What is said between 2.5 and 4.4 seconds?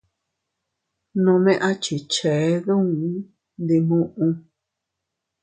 duun ndi muʼu.